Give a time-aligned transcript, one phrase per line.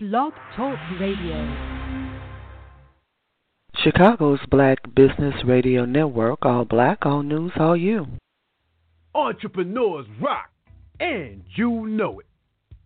[0.00, 1.82] Blog Talk Radio.
[3.82, 8.06] Chicago's Black Business Radio Network, all black, all news, all you.
[9.12, 10.50] Entrepreneurs rock,
[11.00, 12.26] and you know it.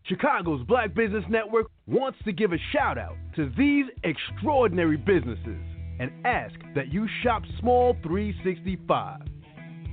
[0.05, 5.61] Chicago's Black Business Network wants to give a shout out to these extraordinary businesses
[6.01, 9.21] and ask that you shop Small 365.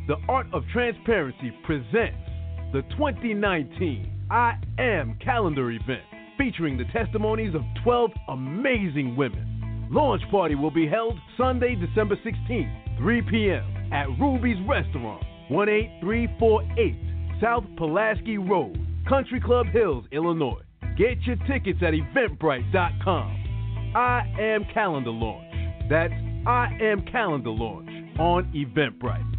[0.07, 2.29] The Art of Transparency presents
[2.71, 6.03] the 2019 I Am Calendar event
[6.39, 9.87] featuring the testimonies of 12 amazing women.
[9.91, 13.93] Launch party will be held Sunday, December 16th, 3 p.m.
[13.93, 17.09] at Ruby's Restaurant, 18348
[17.41, 20.61] South Pulaski Road, Country Club Hills, Illinois.
[20.97, 23.93] Get your tickets at eventbrite.com.
[23.95, 25.53] I am calendar launch.
[25.89, 26.13] That's
[26.45, 29.35] I am calendar launch on Eventbrite.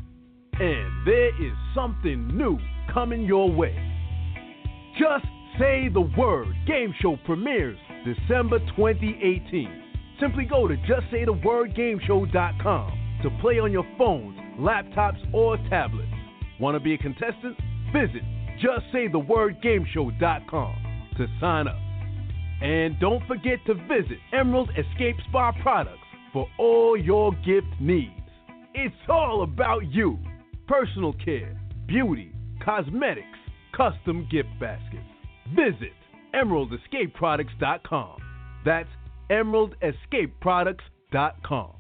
[0.61, 2.59] And there is something new
[2.93, 3.75] coming your way.
[4.99, 5.25] Just
[5.61, 9.83] Say the Word game show premieres December 2018.
[10.19, 16.09] Simply go to justsaythewordgameshow.com to play on your phones, laptops, or tablets.
[16.59, 17.59] Want to be a contestant?
[17.93, 18.23] Visit
[18.65, 20.75] justsaythewordgameshow.com
[21.19, 21.77] to sign up.
[22.63, 25.99] And don't forget to visit Emerald Escape Spa Products
[26.33, 28.15] for all your gift needs.
[28.73, 30.19] It's all about you
[30.67, 31.55] personal care,
[31.87, 32.33] beauty,
[32.65, 33.27] cosmetics,
[33.77, 35.10] custom gift baskets.
[35.55, 35.93] Visit
[36.35, 38.17] emeraldescapeproducts.com.
[38.65, 38.89] That's
[39.31, 41.73] emeraldescapeproducts.com.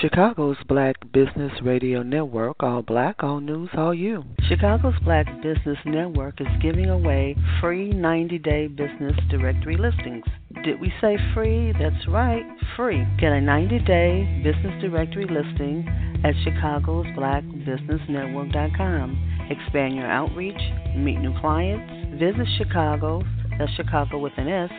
[0.00, 4.22] Chicago's Black Business Radio Network, all black, all news, all you.
[4.48, 10.24] Chicago's Black Business Network is giving away free 90 day business directory listings.
[10.62, 11.72] Did we say free?
[11.72, 12.44] That's right,
[12.76, 13.04] free.
[13.18, 15.88] Get a 90 day business directory listing
[16.22, 19.48] at Chicago's Black Business Network.com.
[19.50, 20.60] Expand your outreach,
[20.94, 23.22] meet new clients Visit Chicago,
[23.58, 24.70] that's Chicago with an S,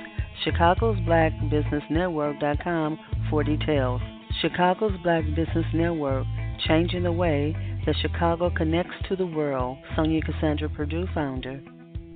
[0.43, 4.01] Chicago's Black Business Network.com for details.
[4.41, 6.25] Chicago's Black Business Network,
[6.67, 9.77] changing the way that Chicago connects to the world.
[9.97, 11.61] Sonja Cassandra Perdue, founder.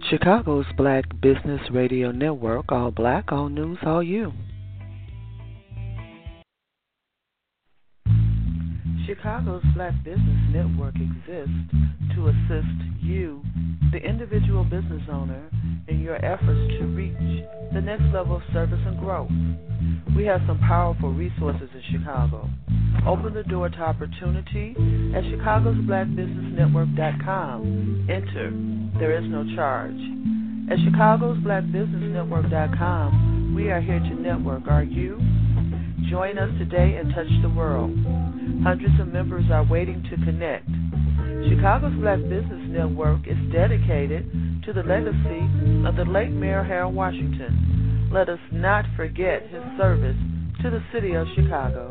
[0.09, 4.33] Chicago's Black Business Radio Network, all black, all news, all you.
[9.05, 11.51] Chicago's Black Business Network exists
[12.15, 12.67] to assist
[13.01, 13.43] you,
[13.91, 15.49] the individual business owner,
[15.87, 17.17] in your efforts to reach
[17.73, 19.31] the next level of service and growth.
[20.15, 22.47] We have some powerful resources in Chicago.
[23.05, 24.71] Open the door to opportunity
[25.13, 28.07] at chicagosblackbusinessnetwork.com.
[28.09, 28.51] Enter.
[28.99, 29.99] There is no charge.
[30.71, 34.65] At chicagosblackbusinessnetwork.com, we are here to network.
[34.67, 35.19] Are you?
[36.09, 37.91] Join us today and touch the world.
[38.63, 40.67] Hundreds of members are waiting to connect.
[41.49, 44.25] Chicago's Black Business Network is dedicated
[44.65, 45.43] to the legacy
[45.87, 48.09] of the late Mayor Harold Washington.
[48.11, 50.17] Let us not forget his service
[50.61, 51.89] to the city of Chicago.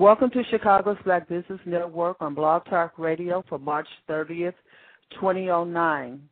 [0.00, 4.54] Welcome to Chicago's Black Business Network on Blog Talk Radio for March 30th,
[5.12, 6.22] 2009.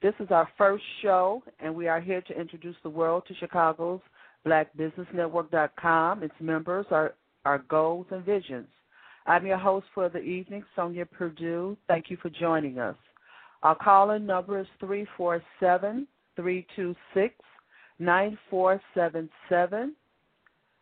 [0.00, 4.00] This is our first show, and we are here to introduce the world to Chicago's
[4.46, 7.12] BlackBusinessNetwork.com, its members, our,
[7.44, 8.66] our goals and visions.
[9.26, 11.76] I'm your host for the evening, Sonja Perdue.
[11.86, 12.96] Thank you for joining us.
[13.62, 17.34] Our call-in number is 347 326
[17.98, 19.94] 9477.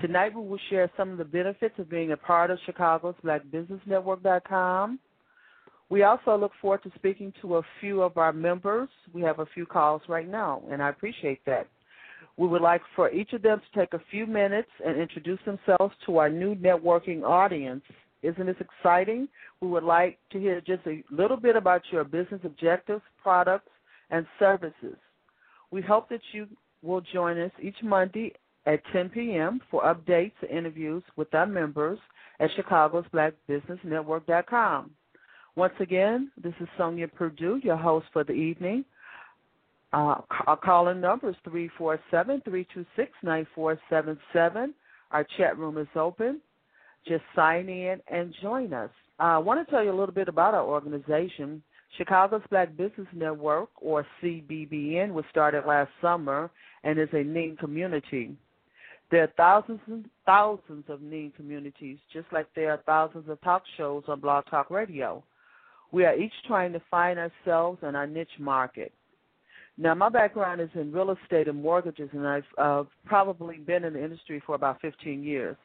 [0.00, 4.98] Tonight we will share some of the benefits of being a part of Chicago's BlackBusinessNetwork.com.
[5.90, 8.88] We also look forward to speaking to a few of our members.
[9.12, 11.66] We have a few calls right now, and I appreciate that.
[12.36, 15.94] We would like for each of them to take a few minutes and introduce themselves
[16.06, 17.82] to our new networking audience.
[18.22, 19.28] Isn't this exciting?
[19.60, 23.68] We would like to hear just a little bit about your business objectives, products,
[24.10, 24.96] and services.
[25.70, 26.46] We hope that you
[26.82, 28.32] will join us each Monday
[28.66, 29.60] at 10 p.m.
[29.70, 31.98] for updates and interviews with our members
[32.40, 34.90] at Chicago's BlackBusinessNetwork.com.
[35.54, 38.84] Once again, this is Sonja Perdue, your host for the evening.
[39.92, 40.16] Uh,
[40.46, 41.36] our call-in number is
[42.12, 44.68] 347-326-9477.
[45.10, 46.40] Our chat room is open.
[47.06, 48.88] Just sign in and join us.
[49.20, 51.62] Uh, I want to tell you a little bit about our organization.
[51.98, 56.50] Chicago's Black Business Network, or CBBN, was started last summer
[56.84, 58.34] and is a NING community.
[59.10, 63.62] There are thousands and thousands of NING communities, just like there are thousands of talk
[63.76, 65.22] shows on Blog Talk Radio.
[65.90, 68.90] We are each trying to find ourselves and our niche market.
[69.78, 73.94] Now, my background is in real estate and mortgages, and I've uh, probably been in
[73.94, 75.56] the industry for about 15 years.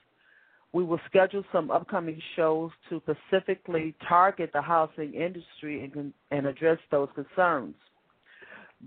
[0.73, 6.77] We will schedule some upcoming shows to specifically target the housing industry and, and address
[6.91, 7.75] those concerns.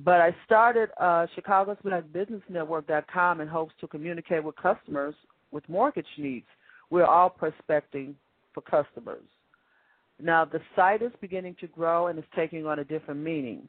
[0.04, 5.14] But I started uh, Chicago's Black Business Network.com in hopes to communicate with customers
[5.50, 6.46] with mortgage needs.
[6.90, 8.14] We're all prospecting
[8.54, 9.24] for customers.
[10.22, 13.66] Now, the site is beginning to grow and is taking on a different meaning.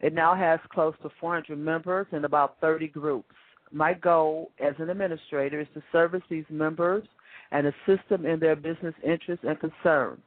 [0.00, 3.34] It now has close to 400 members and about 30 groups.
[3.72, 7.04] My goal as an administrator is to service these members
[7.50, 10.20] and assist them in their business interests and concerns.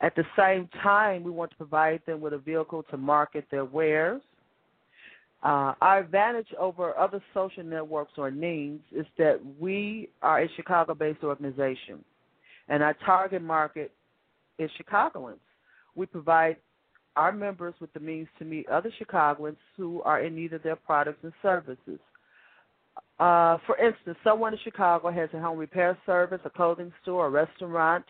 [0.00, 3.64] At the same time, we want to provide them with a vehicle to market their
[3.64, 4.20] wares.
[5.44, 10.94] Uh, our advantage over other social networks or NINGs is that we are a Chicago
[10.94, 12.04] based organization,
[12.68, 13.92] and our target market
[14.58, 15.40] is Chicagoans.
[15.94, 16.56] We provide
[17.16, 20.76] our members with the means to meet other Chicagoans who are in need of their
[20.76, 21.98] products and services.
[23.18, 27.30] Uh, for instance, someone in Chicago has a home repair service, a clothing store, a
[27.30, 28.04] restaurant,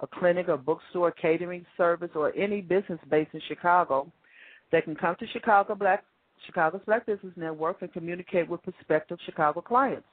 [0.00, 4.10] a clinic, a bookstore, a catering service, or any business based in Chicago.
[4.72, 6.04] They can come to Chicago Black
[6.46, 10.06] Chicago's Black Business Network and communicate with prospective Chicago clients.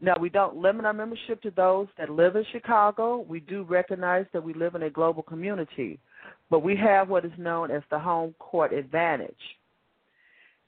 [0.00, 3.24] Now, we don't limit our membership to those that live in Chicago.
[3.28, 5.98] We do recognize that we live in a global community,
[6.50, 9.34] but we have what is known as the home court advantage.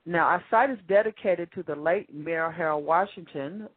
[0.07, 3.69] Now, our site is dedicated to the late Mayor Harold Washington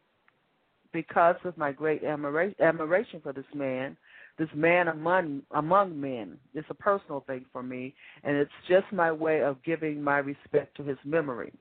[0.94, 3.98] because of my great admiration for this man,
[4.38, 6.38] this man among among men.
[6.54, 7.94] It's a personal thing for me,
[8.24, 11.52] and it's just my way of giving my respect to his memory.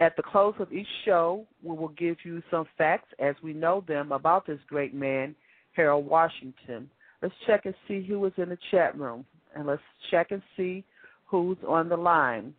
[0.00, 3.84] At the close of each show, we will give you some facts as we know
[3.86, 5.34] them about this great man,
[5.72, 6.90] Harold Washington.
[7.22, 9.24] Let's check and see who is in the chat room,
[9.54, 10.84] and let's check and see
[11.26, 12.54] who's on the line.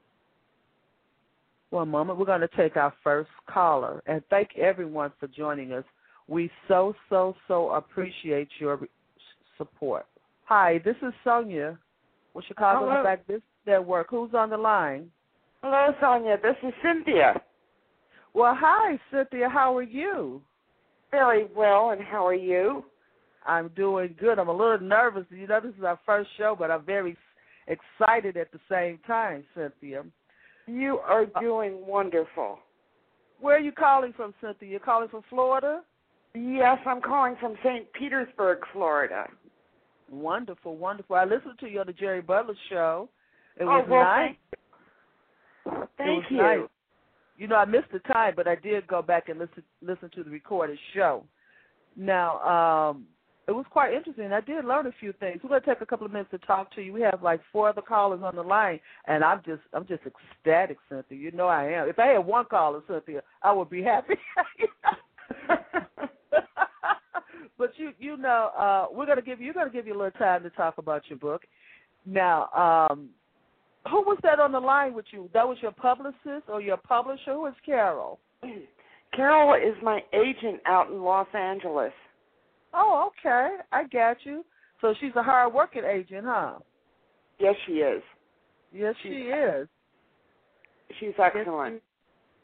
[1.71, 5.85] One moment, we're going to take our first caller, and thank everyone for joining us.
[6.27, 8.79] We so, so, so appreciate your
[9.57, 10.05] support.
[10.45, 11.77] Hi, this is Sonja
[12.33, 14.07] with Chicago Black Business Network.
[14.09, 15.09] Who's on the line?
[15.63, 16.41] Hello, Sonja.
[16.41, 17.41] This is Cynthia.
[18.33, 19.49] Well, hi, Cynthia.
[19.49, 20.41] How are you?
[21.09, 22.83] Very well, and how are you?
[23.45, 24.39] I'm doing good.
[24.39, 25.25] I'm a little nervous.
[25.29, 27.17] You know, this is our first show, but I'm very
[27.67, 30.03] excited at the same time, Cynthia.
[30.67, 32.59] You are doing wonderful.
[33.39, 34.69] Where are you calling from, Cynthia?
[34.69, 35.81] You're calling from Florida?
[36.33, 37.91] Yes, I'm calling from St.
[37.93, 39.27] Petersburg, Florida.
[40.09, 41.15] Wonderful, wonderful.
[41.15, 43.09] I listened to you on the Jerry Butler show.
[43.57, 44.35] It was oh, well, nice.
[45.97, 46.37] Thank you.
[46.37, 46.59] Nice.
[47.37, 50.23] You know, I missed the time, but I did go back and listen listen to
[50.23, 51.23] the recorded show.
[51.95, 52.39] Now,
[52.91, 53.05] um,
[53.51, 54.31] it was quite interesting.
[54.31, 55.41] I did learn a few things.
[55.43, 56.93] We're gonna take a couple of minutes to talk to you.
[56.93, 60.77] We have like four other callers on the line, and I'm just I'm just ecstatic,
[60.87, 61.17] Cynthia.
[61.17, 61.89] You know I am.
[61.89, 64.13] If I had one caller, Cynthia, I would be happy.
[67.57, 70.43] but you you know, uh, we're gonna give you gonna give you a little time
[70.43, 71.41] to talk about your book.
[72.05, 73.09] Now, um,
[73.89, 75.29] who was that on the line with you?
[75.33, 77.33] That was your publicist or your publisher?
[77.33, 78.17] Who is Carol?
[79.13, 81.91] Carol is my agent out in Los Angeles.
[82.73, 83.57] Oh, okay.
[83.71, 84.45] I got you.
[84.79, 86.59] So she's a hard working agent, huh?
[87.39, 88.01] Yes, she is.
[88.73, 89.67] Yes, she is.
[90.99, 91.81] She's excellent.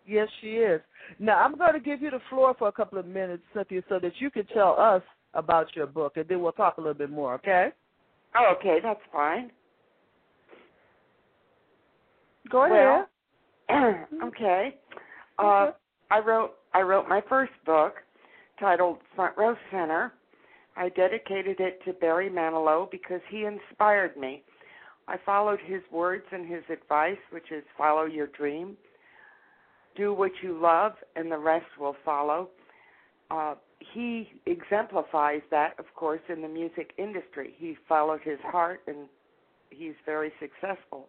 [0.06, 0.82] Yes, she is.
[1.20, 4.00] Now, I'm going to give you the floor for a couple of minutes, Cynthia, so
[4.00, 5.02] that you can tell us
[5.34, 7.70] about your book, and then we'll talk a little bit more, okay?
[8.36, 9.52] Oh, okay, that's fine.
[12.50, 13.06] Go ahead.
[13.70, 14.76] Well, okay.
[15.40, 15.72] Uh,
[16.10, 17.96] I wrote I wrote my first book,
[18.60, 20.14] titled Front Row Center.
[20.76, 24.44] I dedicated it to Barry Manilow because he inspired me.
[25.08, 28.76] I followed his words and his advice, which is follow your dream,
[29.96, 32.50] do what you love, and the rest will follow.
[33.32, 33.56] Uh,
[33.94, 37.54] he exemplifies that, of course, in the music industry.
[37.58, 39.08] He followed his heart, and
[39.70, 41.08] he's very successful.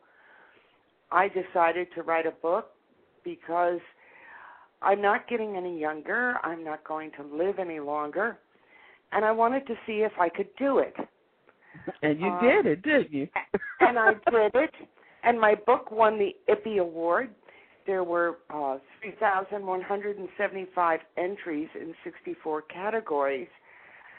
[1.11, 2.71] I decided to write a book
[3.25, 3.81] because
[4.82, 6.37] I'm not getting any younger.
[6.44, 8.38] I'm not going to live any longer.
[9.12, 10.94] And I wanted to see if I could do it.
[12.02, 13.28] And you Uh, did it, didn't you?
[13.80, 14.75] and I did it.
[15.25, 17.30] And my book won the Ippy Award.
[17.87, 23.49] There were uh, 3,175 entries in 64 categories.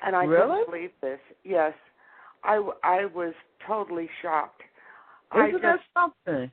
[0.06, 0.50] And I Really?
[0.50, 1.20] couldn't believe this.
[1.44, 1.74] Yes.
[2.44, 3.34] I, I was
[3.68, 4.62] totally shocked.
[5.32, 6.52] I Isn't that just, something?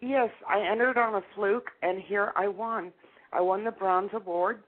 [0.00, 2.92] yes, I entered on a fluke, and here I won.
[3.32, 4.60] I won the Bronze Award,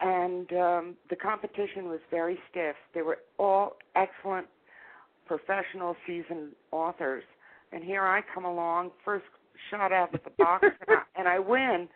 [0.00, 2.76] and um, the competition was very stiff.
[2.94, 4.46] They were all excellent
[5.26, 7.24] professional seasoned authors.
[7.72, 9.24] And here I come along, first
[9.70, 11.88] shot out of the box, and, I, and I win.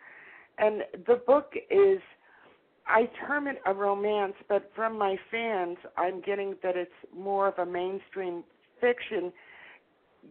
[0.57, 1.99] And the book is,
[2.87, 7.57] I term it a romance, but from my fans, I'm getting that it's more of
[7.59, 8.43] a mainstream
[8.81, 9.31] fiction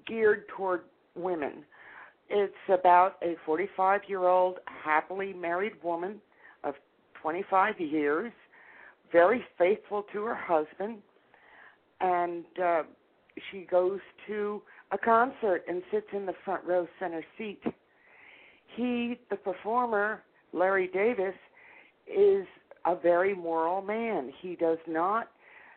[0.06, 0.82] geared toward
[1.14, 1.64] women.
[2.30, 6.20] It's about a 45 year old happily married woman
[6.64, 6.74] of
[7.22, 8.32] 25 years,
[9.10, 10.98] very faithful to her husband,
[12.00, 12.82] and uh,
[13.50, 17.60] she goes to a concert and sits in the front row center seat.
[18.76, 21.34] He, the performer, Larry Davis,
[22.06, 22.46] is
[22.86, 24.32] a very moral man.
[24.40, 25.28] He does not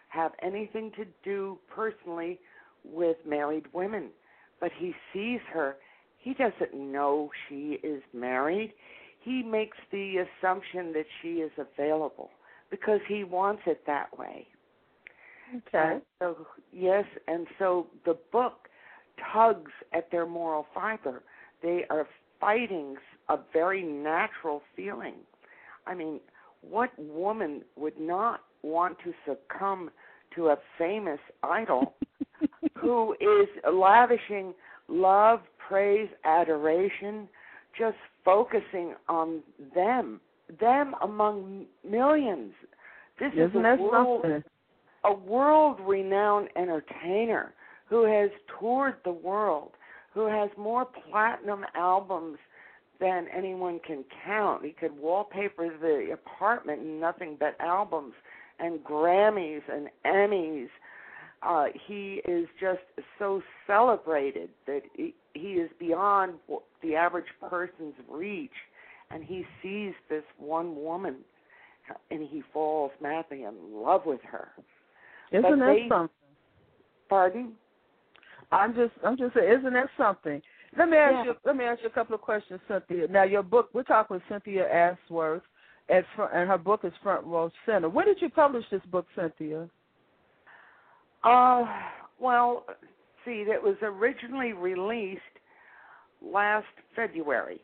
[0.09, 2.39] have anything to do personally
[2.83, 4.09] with married women,
[4.59, 5.77] but he sees her.
[6.21, 8.73] He doesn't know she is married.
[9.19, 12.29] He makes the assumption that she is available
[12.69, 14.47] because he wants it that way.
[15.49, 15.93] Okay.
[15.95, 18.69] And so yes, and so the book
[19.33, 21.23] tugs at their moral fiber.
[21.61, 22.07] They are
[22.39, 22.95] fighting
[23.29, 25.15] a very natural feeling.
[25.85, 26.19] I mean,
[26.61, 29.89] what woman would not want to succumb
[30.35, 31.93] to a famous idol
[32.75, 34.53] who is lavishing
[34.87, 37.29] love, praise, adoration,
[37.79, 39.41] just focusing on
[39.73, 40.19] them,
[40.59, 42.51] them among millions.
[43.19, 44.43] This is Isn't a world, something?
[45.05, 47.53] a world-renowned entertainer
[47.87, 49.71] who has toured the world,
[50.13, 52.37] who has more platinum albums
[52.99, 54.65] than anyone can count.
[54.65, 58.13] He could wallpaper the apartment in nothing but albums
[58.59, 60.67] and Grammys and Emmys.
[61.43, 62.79] Uh, he is just
[63.17, 66.33] so celebrated that he, he is beyond
[66.83, 68.51] the average person's reach,
[69.09, 71.15] and he sees this one woman,
[72.11, 74.49] and he falls madly in love with her.
[75.31, 76.15] Isn't but that they- something?
[77.09, 77.53] Pardon?
[78.53, 80.41] I'm just I'm just saying, isn't that something?
[80.77, 81.23] Let me ask Yeah.
[81.23, 83.07] you let me ask you a couple of questions, Cynthia.
[83.07, 85.41] Now your book we're talking with Cynthia Ashworth
[85.89, 87.89] at front, and her book is Front Row Center.
[87.89, 89.69] When did you publish this book, Cynthia?
[91.23, 91.65] Uh,
[92.19, 92.65] well,
[93.25, 95.21] see, that was originally released
[96.21, 97.61] last February,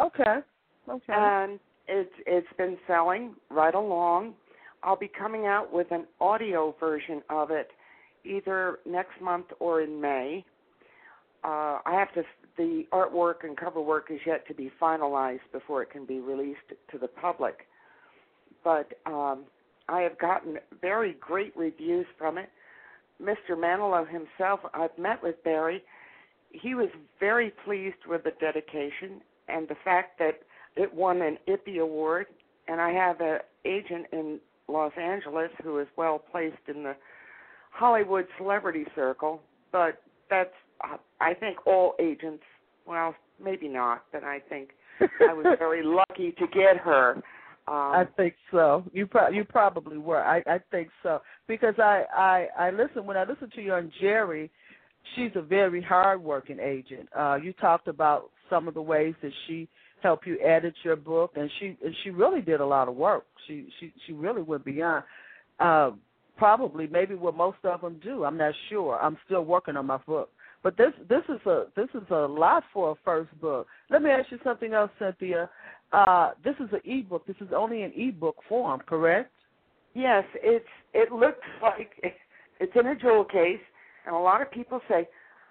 [0.00, 0.38] Okay.
[0.88, 1.12] Okay.
[1.12, 4.34] and it's it's been selling right along.
[4.82, 7.68] I'll be coming out with an audio version of it
[8.24, 10.44] either next month or in May.
[11.42, 12.22] Uh, I have to.
[12.56, 16.60] The artwork and cover work is yet to be finalized before it can be released
[16.92, 17.66] to the public.
[18.62, 19.44] But um,
[19.88, 22.48] I have gotten very great reviews from it.
[23.22, 23.50] Mr.
[23.56, 25.82] Manilow himself, I've met with Barry.
[26.50, 26.88] He was
[27.20, 30.40] very pleased with the dedication and the fact that
[30.76, 32.26] it won an Ippy Award.
[32.68, 36.96] And I have an agent in Los Angeles who is well placed in the
[37.70, 39.40] Hollywood celebrity circle.
[39.72, 42.42] But that's, uh, I think, all agents.
[42.86, 47.22] Well, maybe not, but I think I was very lucky to get her.
[47.66, 48.84] Um, I think so.
[48.92, 50.22] You pro- you probably were.
[50.22, 53.90] I I think so because I I I listen when I listen to you on
[54.00, 54.50] Jerry.
[55.14, 57.08] She's a very hardworking agent.
[57.16, 59.68] Uh, you talked about some of the ways that she
[60.02, 63.24] helped you edit your book, and she and she really did a lot of work.
[63.46, 65.04] She she she really went beyond.
[65.58, 65.92] Uh,
[66.36, 68.24] probably maybe what most of them do.
[68.24, 68.98] I'm not sure.
[69.00, 70.30] I'm still working on my book.
[70.62, 73.66] But this this is a this is a lot for a first book.
[73.90, 75.50] Let me ask you something else, Cynthia.
[75.94, 77.24] Uh, this is an ebook.
[77.24, 79.30] This is only an ebook form, correct?
[79.94, 81.90] Yes, it's it looks like
[82.60, 83.60] it's in a jewel case,
[84.04, 85.08] and a lot of people say,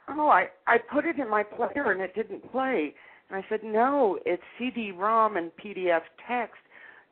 [0.09, 2.93] "Oh, I I put it in my player and it didn't play."
[3.29, 6.59] And I said, "No, it's CD-ROM and PDF text.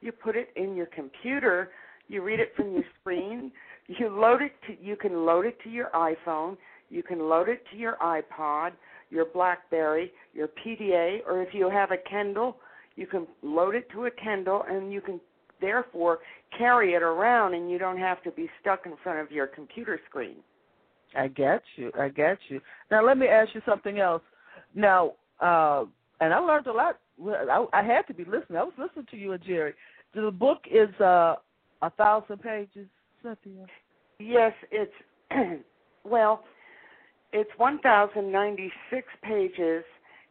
[0.02, 1.70] you put it in your computer,
[2.08, 3.52] you read it from your screen,
[3.88, 6.58] you load it to you can load it to your iPhone,
[6.90, 8.72] you can load it to your iPod,
[9.12, 12.58] your BlackBerry, your PDA, or if you have a Kindle,
[13.02, 15.20] you can load it to a Kindle and you can
[15.60, 16.20] therefore
[16.56, 20.00] carry it around and you don't have to be stuck in front of your computer
[20.08, 20.36] screen.
[21.18, 21.92] I get you.
[22.00, 22.62] I get you.
[22.92, 24.22] Now let me ask you something else.
[24.76, 25.86] Now, uh,
[26.22, 27.00] and I learned a lot.
[27.28, 28.58] I, I had to be listening.
[28.58, 29.74] I was listening to you and Jerry.
[30.14, 31.36] The book is uh,
[31.82, 32.88] a thousand pages,
[33.24, 33.66] Cynthia.
[34.20, 34.94] Yes, it's
[36.04, 36.44] well,
[37.34, 39.84] it's one thousand ninety six pages,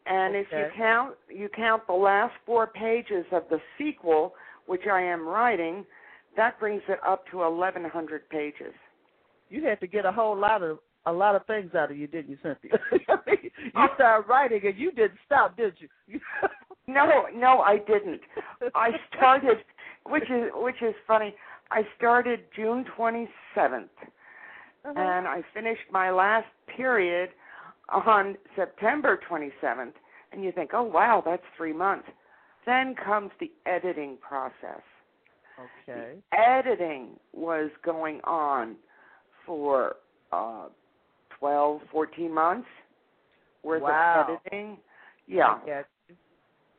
[0.06, 0.40] and okay.
[0.40, 4.34] if you count you count the last four pages of the sequel,
[4.66, 5.84] which I am writing,
[6.36, 8.74] that brings it up to eleven hundred pages.
[9.48, 12.06] You had to get a whole lot of a lot of things out of you,
[12.06, 12.78] didn't you, Cynthia?
[13.26, 16.20] you started writing and you didn't stop, did you?
[16.86, 18.20] no, no, I didn't.
[18.74, 19.58] I started,
[20.06, 21.34] which is which is funny.
[21.70, 23.90] I started June twenty seventh,
[24.84, 24.94] uh-huh.
[24.96, 27.30] and I finished my last period
[27.92, 29.94] on September twenty seventh.
[30.32, 32.06] And you think, oh wow, that's three months.
[32.66, 34.82] Then comes the editing process.
[35.88, 36.14] Okay.
[36.30, 38.76] The editing was going on
[39.44, 39.96] for
[40.32, 40.66] uh,
[41.38, 42.68] 12, 14 months
[43.62, 44.26] worth wow.
[44.28, 44.76] of editing.
[45.26, 45.58] Yeah.
[45.66, 45.82] I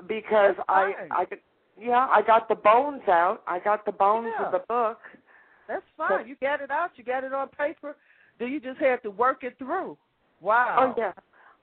[0.08, 1.25] because I I
[1.80, 3.41] yeah, I got the bones out.
[3.48, 4.46] I got the bones yeah.
[4.46, 5.00] of the book.
[5.68, 6.27] That's fine.
[6.27, 6.91] you got it out.
[6.96, 7.96] You got it on paper.
[8.39, 9.98] Then you just had to work it through.
[10.41, 10.93] Wow.
[10.95, 11.13] Oh yeah.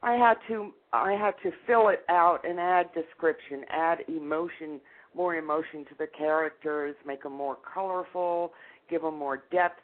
[0.03, 4.81] I had to I had to fill it out and add description, add emotion,
[5.15, 8.53] more emotion to the characters, make them more colorful,
[8.89, 9.83] give them more depth.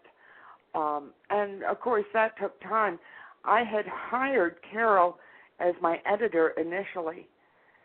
[0.74, 2.98] Um, and of course, that took time.
[3.44, 5.18] I had hired Carol
[5.60, 7.28] as my editor initially,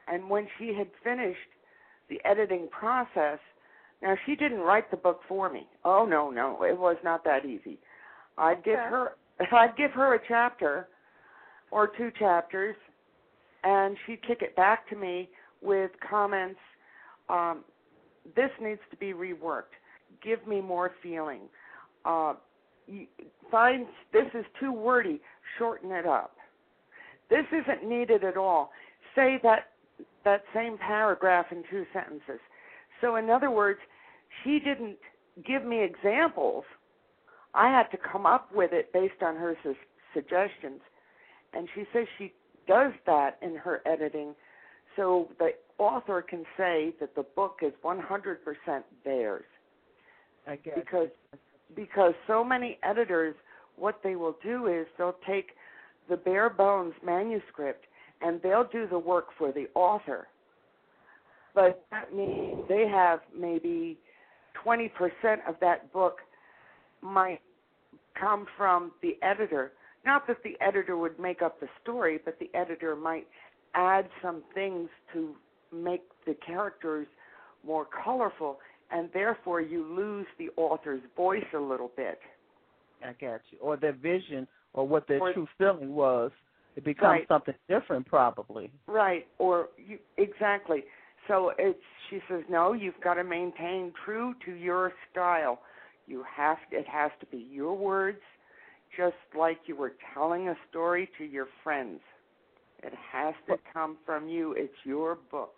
[0.08, 1.38] and when she had finished
[2.10, 3.40] the editing process,
[4.02, 5.68] now she didn't write the book for me.
[5.84, 7.80] Oh no, no, it was not that easy.
[8.38, 8.90] I'd give Okay.
[8.90, 9.12] her
[9.52, 10.88] I'd give her a chapter
[11.72, 12.76] or two chapters,
[13.64, 15.30] and she'd kick it back to me
[15.62, 16.60] with comments.
[17.30, 17.64] Um,
[18.36, 19.76] this needs to be reworked.
[20.24, 21.42] Give me more feeling.
[22.06, 22.34] Uh,
[23.52, 25.22] find this is too wordy.
[25.58, 26.36] Shorten it up.
[27.30, 28.72] This isn't needed at all.
[29.16, 29.70] Say that
[30.26, 32.40] that same paragraph in two sentences.
[33.02, 33.80] So, in other words,
[34.44, 34.98] she didn't
[35.46, 36.64] give me examples.
[37.54, 39.76] I had to come up with it based on her su-
[40.14, 40.82] suggestions.
[41.54, 42.34] And she says she
[42.68, 44.36] does that in her editing
[44.96, 48.38] so the author can say that the book is 100%
[49.06, 49.46] theirs.
[50.48, 50.74] I guess.
[50.76, 51.10] Because
[51.76, 53.36] because so many editors
[53.78, 55.52] what they will do is they'll take
[56.10, 57.86] the bare bones manuscript
[58.22, 60.28] and they'll do the work for the author.
[61.56, 63.98] But that means they have maybe
[64.66, 64.90] 20%
[65.48, 66.18] of that book
[67.02, 67.40] might
[68.20, 69.72] come from the editor.
[70.06, 73.28] Not that the editor would make up the story, but the editor might
[73.76, 75.36] add some things to
[75.72, 77.08] make the characters
[77.66, 78.60] more colorful,
[78.92, 82.20] and therefore you lose the author's voice a little bit.
[83.04, 83.58] I got you.
[83.62, 86.32] Or their vision or what their Or- true feeling was.
[86.76, 87.28] It becomes Right.
[87.28, 88.72] something different probably.
[88.88, 90.86] Right, or you exactly.
[91.28, 95.62] So it's she says no, you've got to maintain true to your style.
[96.08, 98.22] You have it has to be your words,
[98.98, 102.00] just like you were telling a story to your friends.
[102.84, 104.54] It has to come from you.
[104.54, 105.56] It's your book.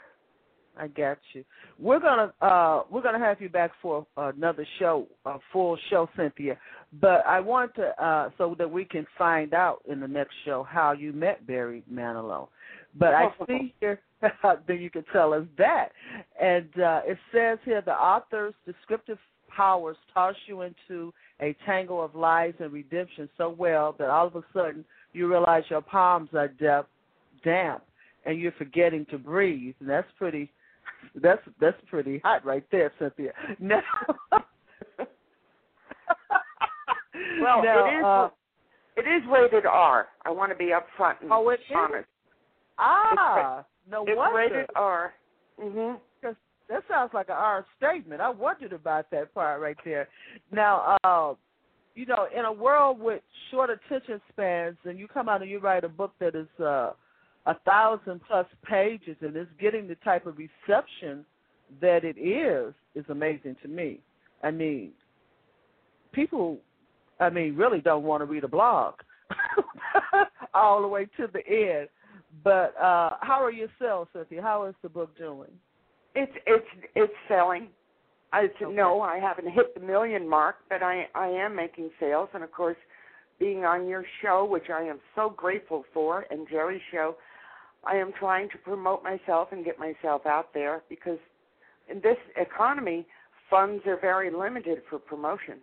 [0.77, 1.43] I got you.
[1.79, 6.57] We're gonna uh we're gonna have you back for another show, a full show, Cynthia.
[6.99, 10.63] But I want to uh so that we can find out in the next show
[10.63, 12.47] how you met Barry Manilow.
[12.97, 15.89] But I see here that you can tell us that.
[16.41, 19.19] And uh it says here the author's descriptive
[19.55, 24.35] powers toss you into a tangle of lies and redemption so well that all of
[24.35, 26.87] a sudden you realize your palms are damp,
[27.43, 27.83] damp
[28.25, 29.73] and you're forgetting to breathe.
[29.79, 30.51] And that's pretty
[31.15, 33.31] that's that's pretty hot right there, Cynthia.
[33.59, 33.81] Now,
[37.41, 38.29] Well, now, it is uh,
[38.97, 40.07] it is rated R.
[40.25, 41.75] I want to be upfront and Oh, it is?
[41.75, 42.07] honest.
[42.77, 44.35] ah, no It's wonder.
[44.37, 45.13] rated R.
[45.61, 45.99] Mhm.
[46.71, 48.21] That sounds like an statement.
[48.21, 50.07] I wondered about that part right there.
[50.53, 51.33] Now, uh,
[51.95, 55.59] you know, in a world with short attention spans, and you come out and you
[55.59, 56.91] write a book that is uh,
[57.45, 61.25] a thousand plus pages and it's getting the type of reception
[61.81, 63.99] that it is, is amazing to me.
[64.41, 64.91] I mean,
[66.13, 66.57] people,
[67.19, 68.93] I mean, really don't want to read a blog
[70.53, 71.89] all the way to the end.
[72.45, 74.41] But uh, how are your sales, Cynthia?
[74.41, 75.51] How is the book doing?
[76.15, 77.67] It's it's it's selling.
[78.33, 78.73] I Okay.
[78.73, 82.51] no, I haven't hit the million mark, but I I am making sales, and of
[82.51, 82.77] course,
[83.39, 87.15] being on your show, which I am so grateful for, and Jerry's show,
[87.83, 91.17] I am trying to promote myself and get myself out there because
[91.89, 93.05] in this economy,
[93.49, 95.59] funds are very limited for promotion.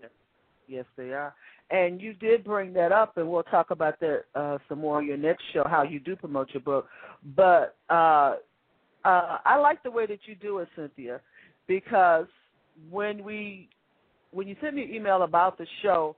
[0.67, 1.35] Yes, they are.
[1.71, 5.07] And you did bring that up, and we'll talk about that uh, some more on
[5.07, 6.89] your next show, how you do promote your book.
[7.37, 8.37] But uh,
[9.05, 11.21] uh, I like the way that you do it, Cynthia,
[11.67, 12.27] because
[12.91, 13.69] when we
[14.31, 16.15] when you send me an email about the show,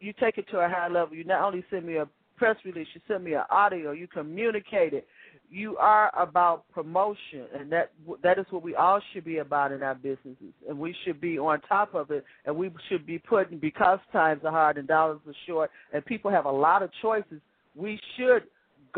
[0.00, 1.14] you take it to a high level.
[1.16, 4.92] You not only send me a press release, you send me an audio, you communicate
[4.92, 5.06] it.
[5.48, 7.92] You are about promotion, and that
[8.22, 11.38] that is what we all should be about in our businesses, and we should be
[11.38, 15.20] on top of it, and we should be putting because times are hard and dollars
[15.26, 17.40] are short, and people have a lot of choices.
[17.76, 18.42] We should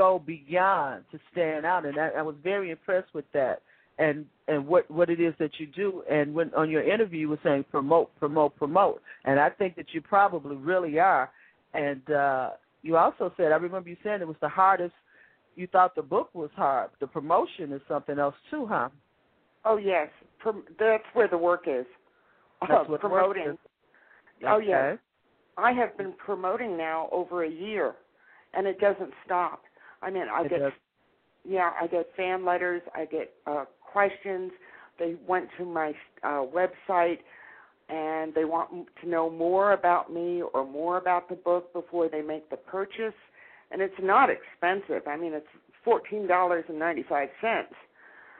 [0.05, 3.57] go beyond to stand out, and I, I was very impressed with that,
[3.99, 5.89] and and what what it is that you do.
[6.11, 9.89] And when on your interview, you were saying promote, promote, promote, and I think that
[9.93, 11.31] you probably really are.
[11.75, 12.51] And uh,
[12.87, 14.95] you also said, I remember you saying it was the hardest.
[15.57, 16.91] You thought the book was hard.
[17.01, 18.89] The promotion is something else too, huh?
[19.65, 20.09] Oh yes,
[20.39, 21.87] Prom- that's where the work is.
[22.61, 23.49] That's Uh, what the work promoting.
[23.53, 23.59] is.
[24.47, 24.93] Oh, yes.
[24.93, 25.03] Okay.
[25.57, 27.97] I have been promoting now over a year,
[28.55, 29.61] and it doesn't stop.
[30.03, 30.73] I mean, I It get does.
[31.45, 34.53] yeah, I get fan letters, I get uh questions.
[34.99, 37.19] They went to my uh website
[37.89, 42.21] and they want to know more about me or more about the book before they
[42.23, 43.15] make the purchase.
[43.71, 45.07] And it's not expensive.
[45.07, 45.47] I mean, it's
[45.85, 47.75] fourteen dollars and ninety five cents.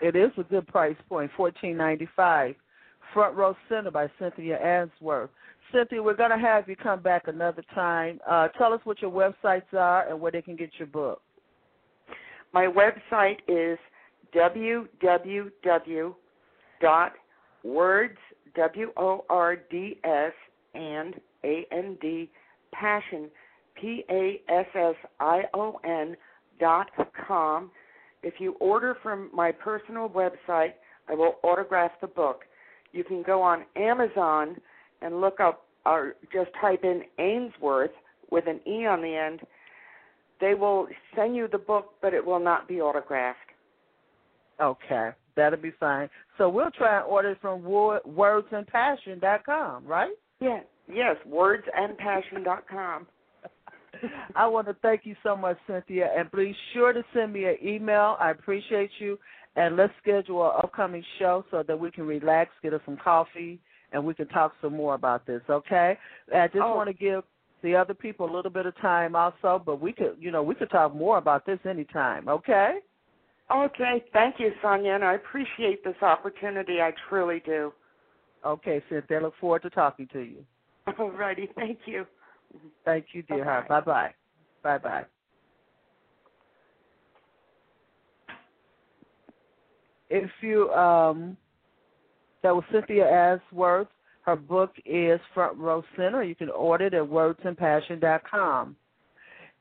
[0.01, 2.55] It is a good price point, fourteen ninety five.
[3.15, 5.31] Front Row Center by Cynthia Ainsworthe.
[5.73, 8.21] Cynthia, we're going to have you come back another time.
[8.29, 11.23] Uh, tell us what your websites are and where they can get your book.
[12.53, 13.79] My website is
[14.35, 14.89] www.words
[18.55, 20.33] w o r d s
[20.75, 22.31] and a n d
[22.73, 23.31] passion
[23.75, 26.17] p a s s i o n
[26.59, 26.91] dot
[27.27, 27.71] com.
[28.23, 30.75] If you order from my personal website,
[31.09, 32.45] I will autograph the book.
[32.93, 34.57] You can go on Amazon
[35.03, 37.93] and look up or just type in Ainsworth
[38.31, 39.41] with an e on the end
[40.41, 43.39] they will send you the book, but it will not be autographed.
[44.61, 46.09] Okay, that'll be fine.
[46.37, 50.13] So we'll try and order it from wo- wordsandpassion.com, right?
[50.41, 53.07] Yeah, yes, wordsandpassion.com.
[54.37, 57.57] I want to thank you so much, Cynthia, and be sure to send me an
[57.65, 58.17] email.
[58.21, 59.19] I appreciate you,
[59.57, 63.61] and let's schedule an upcoming show so that we can relax, get us some coffee,
[63.93, 65.43] and we can talk some more about this.
[65.49, 65.97] Okay?
[66.35, 66.75] I just Oh.
[66.75, 67.25] want to give
[67.63, 70.55] the other people a little bit of time also, but we could, you know, we
[70.55, 72.29] could talk more about this anytime.
[72.29, 72.79] Okay?
[73.55, 76.81] Okay, thank you, Sonja, and I appreciate this opportunity.
[76.81, 77.73] I truly do.
[78.45, 79.19] Okay, Cynthia.
[79.19, 80.45] I look forward to talking to you.
[80.99, 82.07] All righty, thank you.
[82.85, 83.69] Thank you, dear heart.
[83.69, 84.15] Bye bye.
[84.63, 85.05] Bye bye.
[90.11, 91.37] If you um
[92.43, 93.05] that was Cynthia
[93.53, 93.89] Ainsworthe.
[94.29, 96.23] Her book is Front Row Center.
[96.23, 98.77] You can order it at wordsandpassion.com.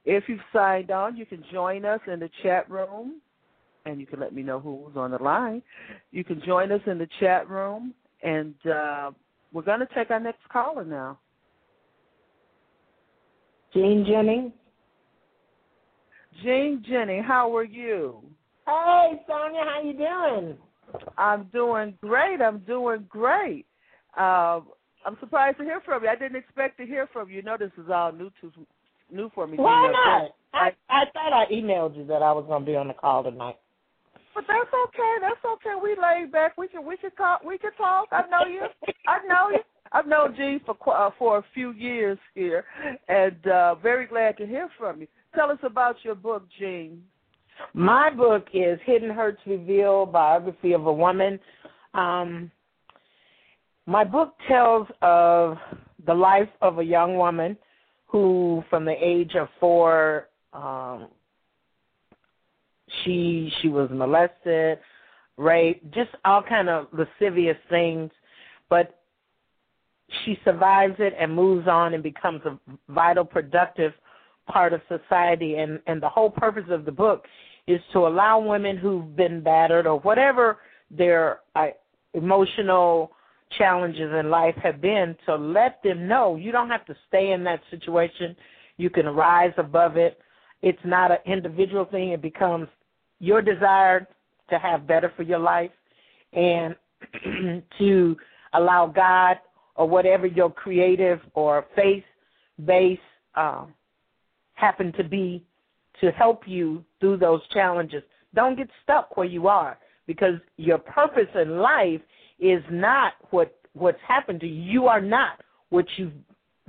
[0.03, 3.21] If you've signed on, you can join us in the chat room,
[3.86, 5.62] and you can let me know who's on the line.
[6.12, 9.12] You can join us in the chat room, and uh,
[9.53, 11.17] we're going to take our next caller now.
[13.73, 14.51] Jean Jennings.
[16.43, 18.21] Jean Jenny, how are you?
[18.65, 20.58] Hey, Sonja, how you doing?
[21.17, 22.41] I'm doing great.
[22.41, 23.65] I'm doing great.
[24.17, 24.62] Uh,
[25.06, 26.10] I'm surprised to hear from you.
[26.10, 27.38] I didn't expect to hear from you.
[27.38, 28.51] You know, this is all new to
[29.12, 29.58] new for me.
[29.58, 30.32] Why not?
[30.53, 33.23] I I thought I emailed you that I was going to be on the call
[33.23, 33.58] tonight.
[34.34, 35.15] But that's okay.
[35.21, 35.80] That's okay.
[35.82, 36.58] We laid back.
[36.58, 37.43] We can we can talk.
[37.43, 38.08] We can talk.
[38.12, 38.62] I know you.
[39.08, 39.60] I know you.
[39.91, 42.65] I've known Jean for uh, for a few years here,
[43.08, 45.08] and uh, very glad to hear from you.
[45.34, 47.01] Tell us about your book, Jean.
[47.73, 51.39] My book is Hidden Hurts Revealed: Biography of a Woman.
[51.93, 52.51] Um,
[53.88, 55.58] my book tells of
[56.06, 57.58] the life of a young woman
[58.06, 61.08] who, from the age of four, um,
[63.04, 64.80] she she was molested,
[65.38, 68.12] raped, just all kind of lascivious things,
[68.69, 69.00] but
[70.23, 73.93] she survives it and moves on and becomes a vital, productive
[74.47, 75.56] part of society.
[75.56, 77.26] And and the whole purpose of the book
[77.67, 80.58] is to allow women who've been battered or whatever
[80.89, 81.67] their uh,
[82.13, 83.12] emotional
[83.58, 87.44] challenges in life have been to let them know you don't have to stay in
[87.46, 88.36] that situation.
[88.78, 90.20] You can rise above it.
[90.62, 92.10] It's not an individual thing.
[92.10, 92.68] It becomes
[93.20, 94.08] your desire
[94.50, 95.72] to have better for your life
[96.34, 96.76] and
[97.78, 98.18] to
[98.54, 99.38] allow God
[99.76, 102.04] or whatever your creative or faith
[102.66, 103.00] base
[103.36, 103.74] um,
[104.56, 105.44] happen to be
[106.02, 108.04] to help you through those challenges.
[108.34, 112.02] Don't get stuck where you are because your purpose in life
[112.39, 114.71] is not what what's happened to you.
[114.71, 116.13] You are not what you've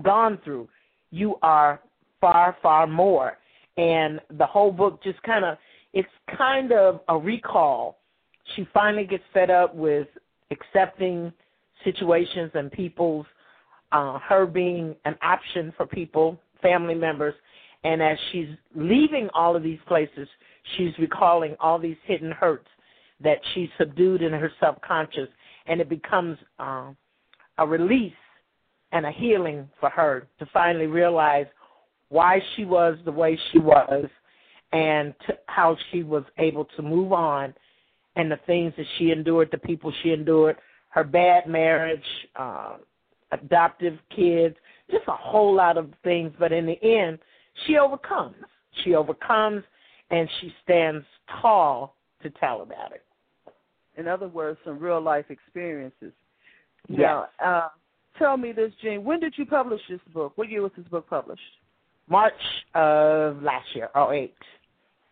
[0.03, 0.69] gone through.
[1.11, 1.81] You are
[2.21, 3.39] far, far more.
[3.77, 5.57] And the whole book just kind of
[5.93, 7.99] it's kind of a recall.
[8.57, 10.09] She finally gets fed up with
[10.51, 11.33] accepting
[11.85, 13.27] situations and people's
[13.93, 17.35] uh, her being an option for people, family members,
[17.85, 20.29] and as she's leaving all of these places,
[20.77, 22.67] she's recalling all these hidden hurts
[23.23, 25.29] that she subdued in her subconscious,
[25.69, 26.91] and it becomes uh,
[27.59, 28.13] a release
[28.93, 31.47] and a healing for her to finally realize
[32.09, 34.07] why she was the way she was
[34.73, 37.55] and to, how she was able to move on
[38.17, 40.57] and the things that she endured, the people she endured,
[40.89, 42.03] her bad marriage,
[42.37, 42.77] uh,
[43.33, 44.57] adoptive kids,
[44.91, 46.33] just a whole lot of things.
[46.39, 47.19] But in the end,
[47.67, 48.37] she overcomes.
[48.85, 49.63] She overcomes
[50.11, 51.05] and she stands
[51.41, 53.05] tall to tell about it.
[53.99, 56.13] In other words, some real life experiences.
[56.89, 57.01] Yes.
[57.01, 57.69] Now, uh,
[58.19, 59.05] tell me this, Jean.
[59.05, 60.33] When did you publish this book?
[60.37, 61.43] What year was this book published?
[62.09, 62.33] March
[62.75, 64.35] of last year, oh eight.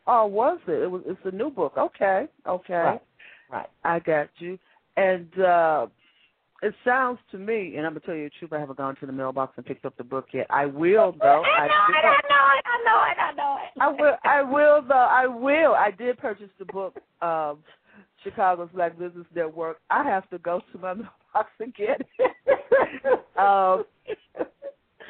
[0.07, 0.83] Oh, was it?
[0.85, 1.03] It was.
[1.05, 1.75] It's a new book.
[1.77, 2.75] Okay, okay.
[2.75, 3.03] Right.
[3.51, 3.68] Right.
[3.85, 4.59] I got you.
[4.96, 5.87] And uh
[6.62, 8.53] it sounds to me, and I'm gonna tell you the truth.
[8.53, 10.46] I haven't gone to the mailbox and picked up the book yet.
[10.49, 11.42] I will though.
[11.42, 12.05] I know I it.
[12.05, 12.64] I know it.
[12.66, 13.18] I know it.
[13.20, 13.81] I know it.
[13.81, 14.16] I will.
[14.25, 14.94] I will though.
[14.94, 15.75] I will.
[15.75, 16.96] I did purchase the book.
[17.20, 17.59] Um,
[18.27, 19.79] Chicago's Black Business Network.
[19.91, 22.33] I have to go to my mailbox and get it.
[23.39, 23.85] um,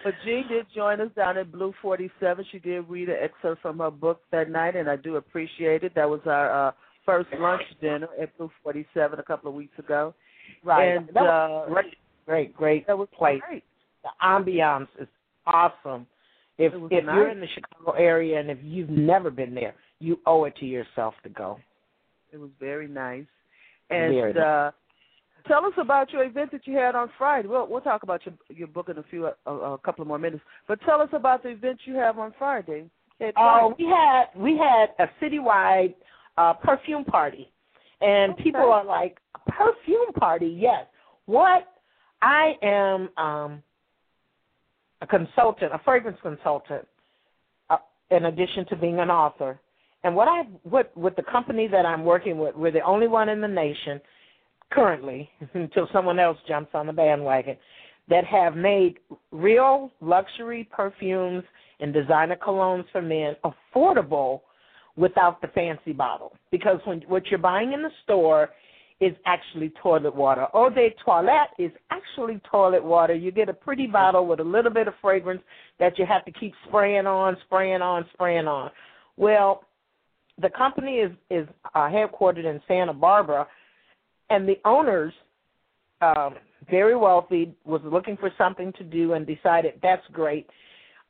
[0.05, 2.45] but Jean did join us down at Blue 47.
[2.53, 5.95] She did read an excerpt from her book that night, and I do appreciate it.
[5.95, 6.73] That was our uh,
[7.05, 10.15] first lunch dinner at Blue 47 a couple of weeks ago.
[10.63, 10.97] Right.
[10.97, 12.87] And that uh, great, great, great.
[12.87, 13.41] That was place.
[13.49, 13.65] Great.
[14.03, 15.09] The ambiance is
[15.47, 16.07] awesome.
[16.59, 17.15] If if nice.
[17.15, 20.67] you're in the Chicago area and if you've never been there, you owe it to
[20.67, 21.59] yourself to go.
[22.33, 23.27] It was very nice.
[23.91, 24.71] And very uh
[25.47, 27.49] tell us about your event that you had on Friday.
[27.49, 30.19] We'll we'll talk about your your book in a few a, a couple of more
[30.19, 30.43] minutes.
[30.69, 32.91] But tell us about the event you have on Friday.
[33.37, 35.95] Oh, uh, we had we had a citywide
[36.37, 37.51] uh perfume party.
[38.01, 38.43] And okay.
[38.43, 40.85] people are like, perfume party, yes.
[41.25, 41.67] What
[42.21, 43.63] I am um
[45.01, 46.87] a consultant, a fragrance consultant,
[47.71, 47.77] uh,
[48.11, 49.59] in addition to being an author.
[50.07, 53.29] And what I what with the company that I'm working with, we're the only one
[53.29, 54.01] in the nation
[54.71, 57.57] currently, until someone else jumps on the bandwagon,
[58.09, 59.01] that have made
[59.33, 61.43] real luxury perfumes
[61.81, 64.43] and designer colognes for men affordable
[64.95, 66.37] without the fancy bottle.
[66.53, 68.51] Because when what you're buying in the store
[69.01, 70.47] is actually toilet water.
[70.55, 73.13] Eau de toilette is actually toilet water.
[73.13, 75.43] You get a pretty bottle with a little bit of fragrance
[75.81, 78.71] that you have to keep spraying on, spraying on, spraying on.
[79.17, 79.65] Well,
[80.41, 83.47] the company is is uh, headquartered in Santa Barbara,
[84.31, 85.13] and the owners,
[86.01, 86.35] um,
[86.71, 90.49] very wealthy, was looking for something to do and decided that's great.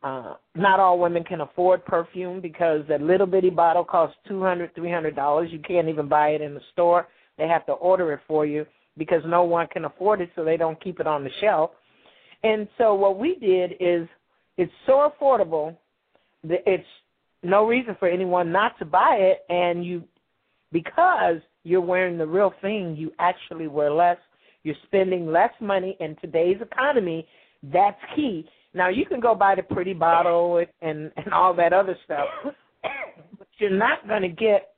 [0.02, 4.74] Uh, not all women can afford perfume because that little bitty bottle costs two hundred,
[4.74, 5.48] three hundred dollars.
[5.50, 7.08] You can't even buy it in the store.
[7.38, 10.56] They have to order it for you because no one can afford it, so they
[10.56, 11.70] don't keep it on the shelf.
[12.42, 14.06] And so what we did is
[14.56, 15.76] it's so affordable
[16.44, 16.86] that it's
[17.46, 20.04] no reason for anyone not to buy it and you
[20.72, 24.18] because you're wearing the real thing, you actually wear less,
[24.62, 27.26] you're spending less money in today's economy.
[27.62, 28.48] That's key.
[28.74, 32.26] Now you can go buy the pretty bottle and and all that other stuff,
[33.38, 34.74] but you're not going to get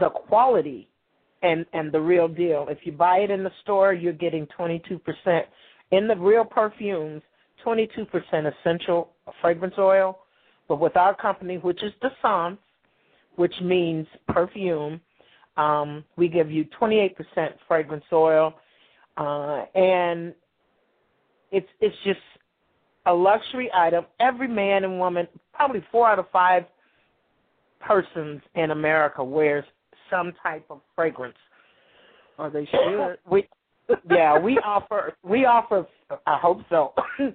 [0.00, 0.88] the quality
[1.42, 2.66] and and the real deal.
[2.68, 5.00] If you buy it in the store, you're getting 22%
[5.92, 7.22] in the real perfumes,
[7.64, 8.08] 22%
[8.60, 10.18] essential fragrance oil,
[10.68, 12.58] but with our company, which is D'Essence,
[13.36, 15.00] which means perfume,
[15.56, 17.14] um, we give you 28%
[17.68, 18.54] fragrance oil,
[19.16, 20.34] uh, and
[21.52, 22.18] it's it's just
[23.06, 24.06] a luxury item.
[24.18, 26.64] Every man and woman, probably four out of five
[27.80, 29.64] persons in America wears
[30.10, 31.36] some type of fragrance.
[32.38, 33.18] Or they should.
[33.30, 33.48] we
[34.10, 35.86] yeah, we offer we offer
[36.26, 36.94] I hope so.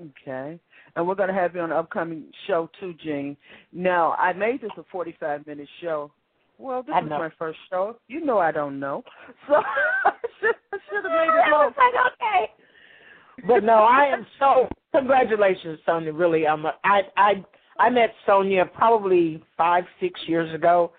[0.00, 0.58] Okay.
[0.96, 3.36] And we're going to have you on an upcoming show too, Jean.
[3.72, 6.10] Now, I made this a 45 minute show.
[6.58, 7.18] Well, this I is know.
[7.18, 7.96] my first show.
[8.08, 9.04] You know I don't know.
[9.48, 11.66] So I should, have made it I long.
[11.66, 12.52] was like, okay.
[13.46, 16.16] But no, I am so congratulations, Sonja.
[16.18, 16.56] Really, I
[17.16, 17.44] I
[17.78, 20.92] I met Sonja probably five six years ago,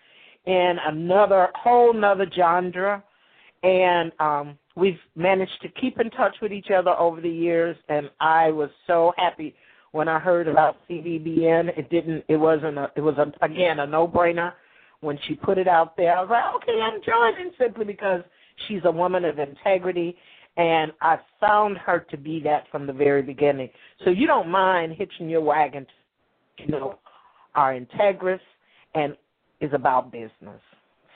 [0.46, 3.04] in another whole nother genre,
[3.64, 7.76] and um, we've managed to keep in touch with each other over the years.
[7.90, 9.56] And I was so happy
[9.92, 11.78] when I heard about CBBN.
[11.78, 12.24] It didn't.
[12.28, 12.78] It wasn't.
[12.78, 14.54] A, it was a, again a no brainer
[15.02, 16.18] when she put it out there.
[16.18, 18.22] I was like, okay, I'm joining simply because
[18.68, 20.18] she's a woman of integrity
[20.58, 23.70] and I found her to be that from the very beginning.
[24.04, 27.00] So you don't mind hitching your wagon, to, you know,
[27.56, 28.42] our Integris
[28.94, 29.16] and
[29.62, 30.60] is about business.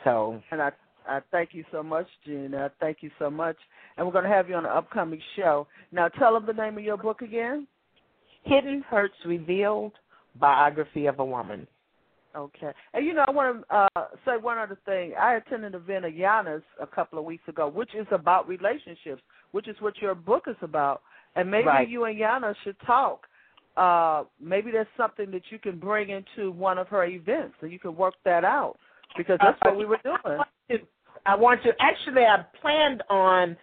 [0.05, 0.71] So And I
[1.07, 2.53] I thank you so much, Jean.
[2.55, 3.57] I thank you so much.
[3.97, 5.67] And we're going to have you on an upcoming show.
[5.91, 7.67] Now, tell them the name of your book again.
[8.43, 9.93] Hidden Hurts Revealed,
[10.39, 11.67] Biography of a Woman.
[12.35, 12.71] Okay.
[12.93, 15.13] And you know, I want to uh, say one other thing.
[15.19, 19.21] I attended an event at Gianna's a couple of weeks ago, which is about relationships,
[19.51, 21.01] which is what your book is about.
[21.35, 21.87] And maybe Right.
[21.87, 23.27] you and Yana should talk.
[23.77, 27.79] Uh, maybe there's something that you can bring into one of her events, and you
[27.79, 28.77] can work that out
[29.17, 30.39] because that's what we were doing.
[31.25, 33.55] I want to actually I planned on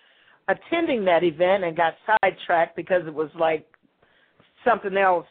[0.48, 3.66] attending that event and got sidetracked because it was like
[4.64, 5.26] something else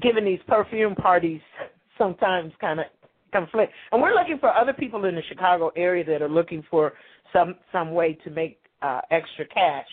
[0.00, 1.40] giving these perfume parties
[1.98, 2.86] sometimes kind of
[3.32, 3.72] conflict.
[3.90, 6.92] And we're looking for other people in the Chicago area that are looking for
[7.32, 9.86] some some way to make uh extra cash.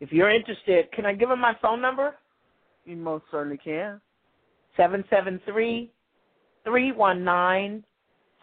[0.00, 2.16] If you're interested, can I give them my phone number?
[2.84, 4.00] You most certainly can.
[4.76, 5.90] Seven seven three
[6.64, 7.84] three one nine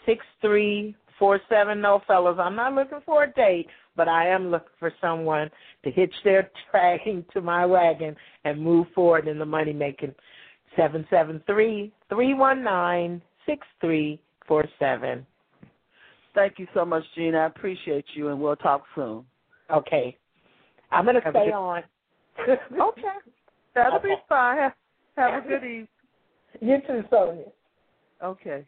[0.06, 1.82] six three four seven.
[1.82, 5.50] No, fellas, I'm not looking for a date, but I am looking for someone
[5.84, 10.14] to hitch their wagon to my wagon and move forward in the money making.
[10.76, 15.26] Seven seven three three one nine six three four seven.
[16.34, 17.38] Thank you so much, Gina.
[17.38, 19.24] I appreciate you, and we'll talk soon.
[19.72, 20.18] Okay,
[20.92, 21.84] I'm gonna Have stay good- on.
[22.48, 23.02] Okay.
[23.76, 24.58] That'll be fine.
[24.58, 24.74] Have,
[25.18, 25.88] have a good evening.
[26.62, 27.52] You too, Sonja.
[28.24, 28.66] Okay.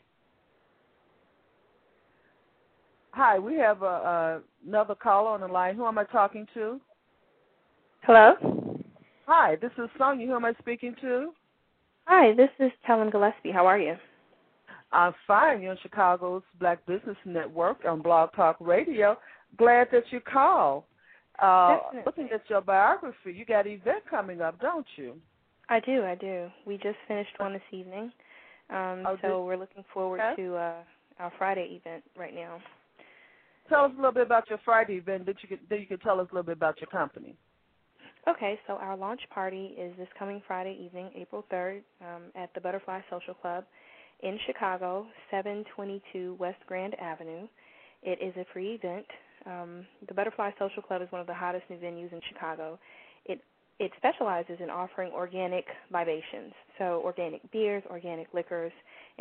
[3.15, 5.75] Hi, we have a, uh, another caller on the line.
[5.77, 6.81] Who am I talking to?
[8.03, 8.33] Hello.
[9.25, 10.27] Hi, this is Sonja.
[10.27, 11.31] Who am I speaking to?
[12.07, 13.51] Hi, this is Helen Gillespie.
[13.53, 13.95] How are you?
[14.91, 15.61] I'm fine.
[15.61, 19.17] You're on Chicago's Black Business Network on Blog Talk Radio.
[19.57, 20.83] Glad that you called.
[21.41, 22.01] Uh, Definitely.
[22.05, 25.15] looking at your biography, you got an event coming up, don't you?
[25.69, 26.47] I do, I do.
[26.65, 28.11] We just finished one this evening.
[28.69, 30.43] Um, Oh, so we're looking forward Okay.
[30.43, 30.73] to uh,
[31.19, 32.59] our Friday event right now.
[33.69, 35.25] Tell us a little bit about your Friday event.
[35.25, 37.35] That you could, then you could tell us a little bit about your company.
[38.27, 42.61] Okay, so our launch party is this coming Friday evening, April 3rd, um, at the
[42.61, 43.65] Butterfly Social Club
[44.23, 47.47] in Chicago, 722 West Grand Avenue.
[48.01, 49.05] It is a free event.
[49.45, 52.79] Um, the Butterfly Social Club is one of the hottest new venues in Chicago.
[53.25, 53.41] It
[53.77, 58.71] it specializes in offering organic libations, so organic beers, organic liquors,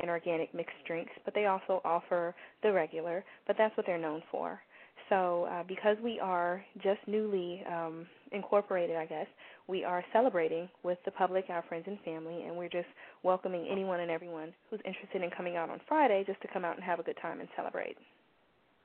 [0.00, 1.12] and organic mixed drinks.
[1.24, 4.60] But they also offer the regular, but that's what they're known for.
[5.08, 9.26] So, uh, because we are just newly um, incorporated, I guess,
[9.66, 12.88] we are celebrating with the public, our friends and family, and we're just
[13.22, 16.76] welcoming anyone and everyone who's interested in coming out on Friday just to come out
[16.76, 17.96] and have a good time and celebrate.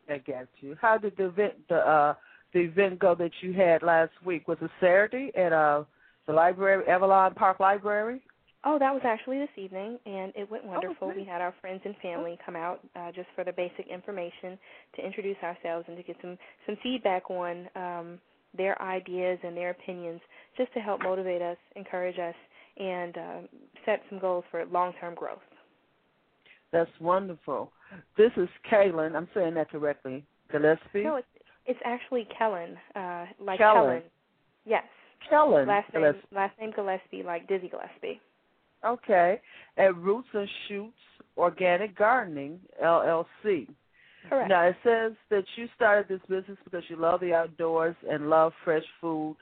[0.10, 0.76] I got you.
[0.82, 2.14] How did the event the uh
[2.54, 4.48] the event go that you had last week?
[4.48, 5.84] Was it Saturday at uh
[6.26, 8.22] the library, Avalon Park Library?
[8.66, 11.08] Oh, that was actually this evening, and it went Oh, wonderful.
[11.08, 11.20] great.
[11.20, 14.60] we had our friends and family come out uh, just for the basic information
[14.96, 18.20] to introduce ourselves and to get some some feedback on um,
[18.58, 20.20] their ideas and their opinions,
[20.58, 22.36] just to help motivate us, encourage us,
[22.78, 23.50] and um,
[23.86, 25.40] set some goals for long-term growth.
[26.72, 27.72] That's wonderful.
[28.18, 29.16] This is Kaylin.
[29.16, 30.26] I'm saying that correctly.
[30.52, 31.04] Gillespie.
[31.04, 31.28] No, it's
[31.66, 33.84] it's actually Kellen, uh, like Kellen.
[33.86, 34.02] Kellen.
[34.66, 34.84] Yes.
[35.30, 35.68] Kellen.
[35.68, 36.28] Last name Gillespie.
[36.36, 38.20] last name Gillespie, like Dizzy Gillespie.
[38.86, 39.40] Okay.
[39.78, 40.94] At Roots and Shoots
[41.38, 43.68] Organic Gardening LLC.
[44.28, 44.50] Correct.
[44.50, 48.52] Now it says that you started this business because you love the outdoors and love
[48.64, 49.38] fresh food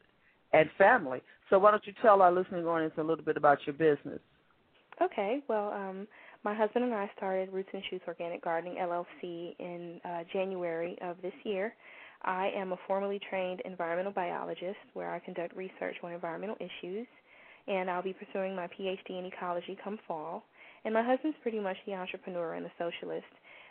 [0.53, 1.21] and family.
[1.49, 4.19] So why don't you tell our listening audience a little bit about your business?
[5.01, 5.39] Okay.
[5.47, 6.07] Well, um,
[6.43, 11.17] my husband and I started Roots and Shoots Organic Gardening LLC in uh, January of
[11.21, 11.73] this year.
[12.23, 17.07] I am a formally trained environmental biologist where I conduct research on environmental issues,
[17.67, 20.43] and I'll be pursuing my PhD in ecology come fall.
[20.85, 23.25] And my husband's pretty much the entrepreneur and the socialist.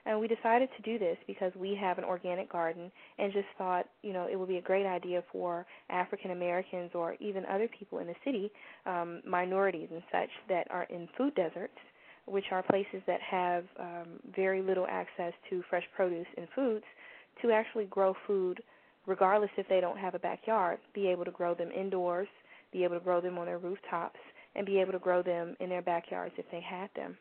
[0.05, 3.87] And we decided to do this because we have an organic garden and just thought,
[4.03, 7.99] you know, it would be a great idea for African Americans or even other people
[7.99, 8.51] in the city,
[8.87, 11.77] um, minorities and such, that are in food deserts,
[12.27, 16.85] which are places that have um, very little access to fresh produce and foods,
[17.43, 18.63] to actually grow food
[19.07, 22.29] regardless if they don't have a backyard, be able to grow them indoors,
[22.77, 24.21] be able to grow them on their rooftops,
[24.55, 27.17] and be able to grow them in their backyards if they had them.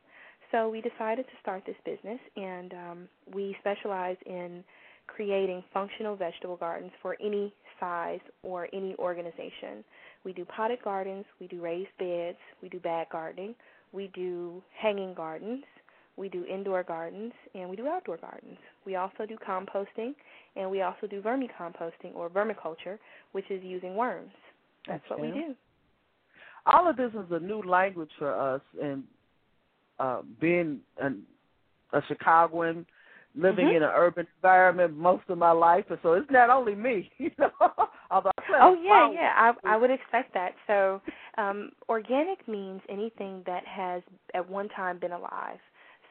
[0.51, 4.63] So we decided to start this business, and um, we specialize in
[5.07, 9.83] creating functional vegetable gardens for any size or any organization.
[10.25, 13.55] We do potted gardens, we do raised beds, we do bag gardening,
[13.93, 15.63] we do hanging gardens,
[16.17, 18.57] we do indoor gardens, and we do outdoor gardens.
[18.85, 20.15] We also do composting,
[20.55, 22.97] and we also do vermicomposting or vermiculture,
[23.31, 24.31] which is using worms.
[24.87, 25.55] That's what we do.
[26.65, 29.03] All of this is a new language for us, and
[29.99, 31.23] uh, being an,
[31.93, 32.85] a Chicagoan,
[33.35, 33.77] living mm-hmm.
[33.77, 37.31] in an urban environment most of my life, and so it's not only me, you
[37.37, 37.49] know.
[38.11, 38.31] Although
[38.61, 40.53] oh yeah, yeah, I, I would expect that.
[40.67, 41.01] So,
[41.37, 45.59] um, organic means anything that has at one time been alive.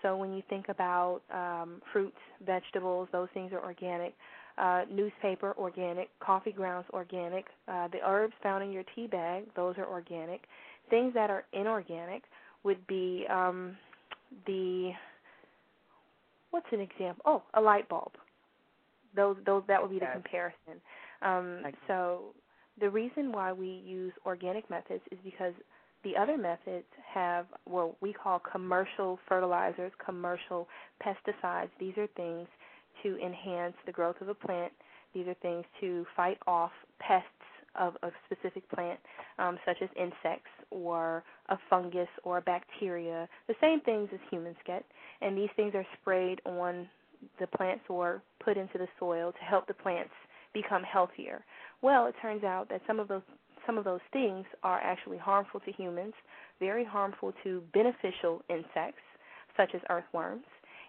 [0.02, 4.14] So when you think about um, fruits, vegetables, those things are organic.
[4.56, 6.08] Uh, newspaper, organic.
[6.20, 7.46] Coffee grounds, organic.
[7.66, 10.42] Uh, the herbs found in your tea bag, those are organic.
[10.90, 12.22] Things that are inorganic
[12.62, 13.76] would be um,
[14.46, 14.92] the
[16.50, 17.22] what's an example?
[17.24, 18.12] Oh, a light bulb.
[19.16, 20.80] Those those that would be the comparison.
[21.22, 22.26] Um, so
[22.80, 25.52] the reason why we use organic methods is because
[26.04, 30.68] the other methods have what we call commercial fertilizers, commercial
[31.04, 31.70] pesticides.
[31.80, 32.46] These are things
[33.04, 34.72] to enhance the growth of a plant.
[35.14, 37.28] These are things to fight off pests
[37.76, 38.98] of a specific plant,
[39.38, 44.56] um, such as insects or a fungus or a bacteria, the same things as humans
[44.66, 44.84] get.
[45.20, 46.88] And these things are sprayed on
[47.40, 50.12] the plants or put into the soil to help the plants
[50.52, 51.44] become healthier.
[51.82, 53.22] Well, it turns out that some of those
[53.66, 56.12] some of those things are actually harmful to humans,
[56.60, 59.00] very harmful to beneficial insects
[59.56, 60.44] such as earthworms,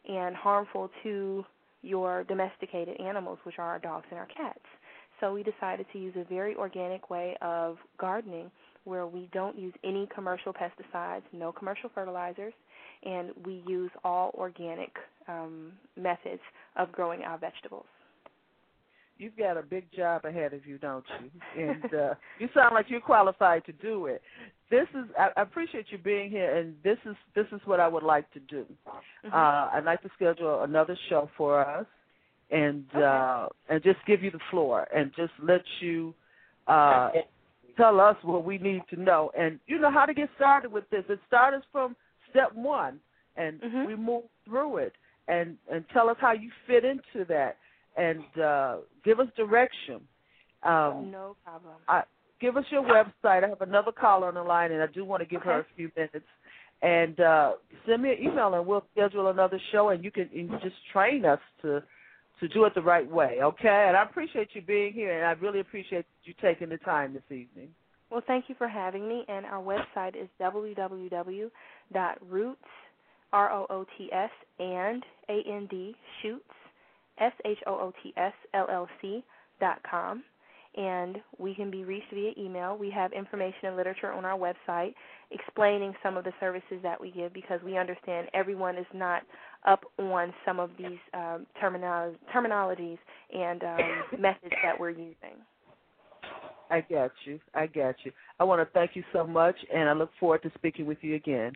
[0.09, 1.45] and harmful to
[1.85, 4.59] your domesticated animals, which are our dogs and our cats.
[5.19, 8.51] So we decided to use a very organic way of gardening
[8.83, 12.53] where we don't use any commercial pesticides, no commercial fertilizers,
[13.03, 14.91] and we use all organic
[15.27, 16.41] um, methods
[16.75, 17.85] of growing our vegetables.
[19.17, 21.63] You've got a big job ahead of you, don't you?
[21.63, 24.21] And uh, you sound like you're qualified to do it.
[24.69, 27.87] This is I, I appreciate you being here, and this is this is what I
[27.87, 28.65] would like to do.
[28.87, 29.33] Mm-hmm.
[29.33, 31.85] Uh, I'd like to schedule another show for us
[32.51, 33.03] and okay.
[33.03, 36.13] uh and just give you the floor and just let you
[36.67, 37.09] uh
[37.77, 40.87] tell us what we need to know and you know how to get started with
[40.89, 41.95] this it started from
[42.29, 42.99] step one
[43.35, 43.87] and mm-hmm.
[43.87, 44.93] we move through it
[45.27, 47.57] and and tell us how you fit into that
[47.97, 50.01] and uh give us direction
[50.63, 52.03] um no problem I,
[52.41, 55.21] give us your website i have another caller on the line and i do want
[55.21, 55.49] to give okay.
[55.49, 56.25] her a few minutes
[56.81, 57.53] and uh
[57.87, 61.25] send me an email and we'll schedule another show and you can can just train
[61.25, 61.81] us to
[62.39, 63.85] to do it the right way, okay?
[63.87, 67.23] And I appreciate you being here, and I really appreciate you taking the time this
[67.29, 67.69] evening.
[68.09, 71.51] Well, thank you for having me, and our website is www.roots,
[73.33, 74.29] R-O-O-T-S,
[74.59, 76.43] and A-N-D, shoots,
[77.19, 79.23] S-H-O-O-T-S, L-L-C,
[79.59, 80.23] dot com
[80.77, 82.77] and we can be reached via email.
[82.77, 84.93] We have information and literature on our website
[85.31, 89.23] explaining some of the services that we give because we understand everyone is not
[89.65, 92.97] up on some of these um, terminal- terminologies
[93.33, 95.37] and um, methods that we're using.
[96.69, 97.39] I got you.
[97.53, 98.11] I got you.
[98.39, 101.15] I want to thank you so much, and I look forward to speaking with you
[101.15, 101.53] again.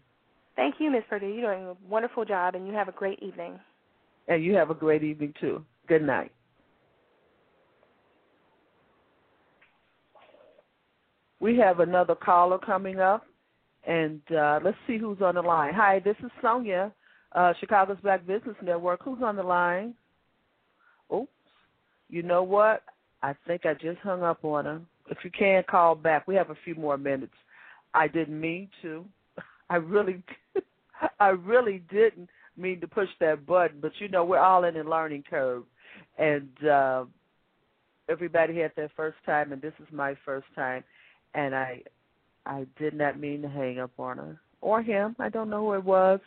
[0.56, 1.04] Thank you, Ms.
[1.10, 1.28] Perdue.
[1.28, 3.60] You're doing a wonderful job, and you have a great evening.
[4.30, 5.66] And you have a great evening, too.
[5.88, 6.32] Good night.
[11.40, 13.26] We have another caller coming up,
[13.88, 15.74] and uh, let's see who's on the line.
[15.74, 16.92] Hi, this is Sonja,
[17.32, 19.02] uh, Chicago's Black Business Network.
[19.04, 19.96] Who's on the line?
[21.14, 21.30] Oops.
[22.10, 22.84] You know what?
[23.24, 24.82] I think I just hung up on her.
[25.10, 27.34] If you can call back, we have a few more minutes.
[27.94, 29.06] I didn't mean to.
[29.70, 30.22] I really,
[31.20, 32.30] I really didn't.
[32.60, 35.64] Mean to push that button, but you know we're all in a learning curve,
[36.18, 37.06] and uh,
[38.10, 40.84] everybody had their first time, and this is my first time,
[41.34, 41.82] and I
[42.46, 45.16] I did not mean to hang up on her or him.
[45.20, 46.20] I don't know who it was,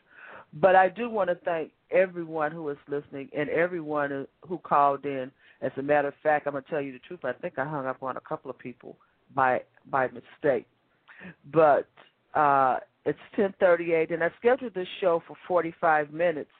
[0.54, 5.30] but I do want to thank everyone who is listening and everyone who called in.
[5.60, 7.20] As a matter of fact, I'm gonna tell you the truth.
[7.24, 8.96] I think I hung up on a couple of people
[9.34, 10.66] by by mistake,
[11.52, 11.88] but
[12.34, 16.50] uh, it's 10:38, and I scheduled this show for 45 minutes.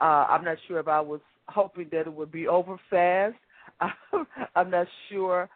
[0.00, 3.36] Uh, I'm not sure if I was hoping that it would be over fast.
[4.56, 5.48] I'm not sure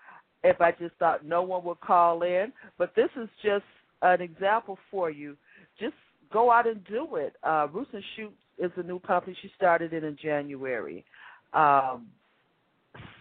[0.44, 3.64] if I just thought no one would call in, but this is just
[4.02, 5.36] an example for you.
[5.80, 5.94] Just
[6.32, 7.34] go out and do it.
[7.42, 9.36] Uh, Roots and Shoots is a new company.
[9.40, 11.04] She started it in January.
[11.52, 12.08] Um,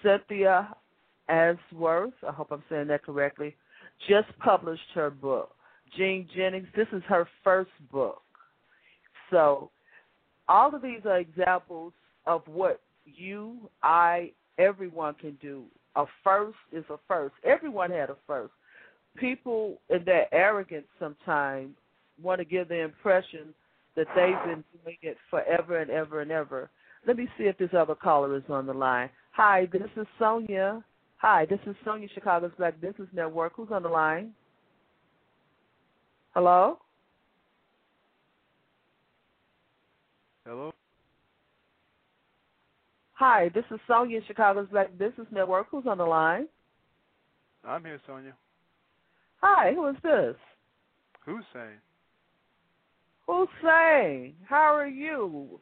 [0.03, 0.75] Cynthia
[1.29, 3.55] Ainsworthe, I hope I'm saying that correctly,
[4.07, 5.51] just published her book.
[5.95, 8.21] Jean Jennings, this is her first book.
[9.31, 9.69] So
[10.47, 11.93] all of these are examples
[12.25, 15.63] of what you, I, everyone can do.
[15.95, 17.33] A first is a first.
[17.43, 18.53] Everyone had a first.
[19.17, 21.75] People in their arrogance sometimes
[22.21, 23.53] want to give the impression
[23.95, 26.69] that they've been doing it forever and ever and ever.
[27.07, 29.09] Let me see if this other caller is on the line.
[29.31, 30.83] Hi, this is Sonja.
[31.17, 33.53] Hi, this is Sonja, Chicago's Black Business Network.
[33.55, 34.33] Who's on the line?
[36.37, 36.77] Hello?
[40.45, 40.71] Hello?
[43.13, 45.65] Hi, this is Sonja, Chicago's Black Business Network.
[45.71, 46.47] Who's on the line?
[47.65, 48.33] I'm here, Sonja.
[49.41, 50.35] Hi, who is this?
[51.25, 51.79] Who's saying?
[53.25, 54.35] Who's saying?
[54.47, 55.59] How are you?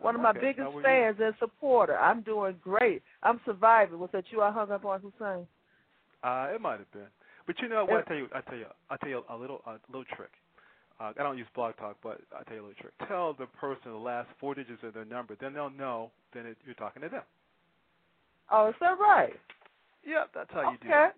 [0.00, 0.40] One of my okay.
[0.40, 1.96] biggest fans and supporter.
[1.96, 3.04] I'm doing great.
[3.22, 4.00] I'm surviving.
[4.00, 5.46] Was that you I hung up on Hussein?
[6.24, 7.06] Uh, it might have been.
[7.46, 8.04] But you know what?
[8.04, 10.30] I tell you, I tell you, I tell you a little, a little trick.
[11.00, 12.92] Uh, I don't use Blog Talk, but I tell you a little trick.
[13.08, 16.10] Tell the person the last four digits of their number, then they'll know.
[16.32, 17.22] Then it, you're talking to them.
[18.50, 19.32] Oh, is that right?
[20.06, 20.78] Yeah, that's how you okay.
[20.82, 21.14] do it.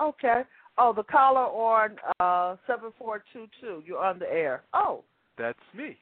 [0.00, 0.42] Okay.
[0.78, 3.82] Oh, the caller on uh seven four two two.
[3.86, 4.62] You're on the air.
[4.72, 5.04] Oh.
[5.36, 5.98] That's me.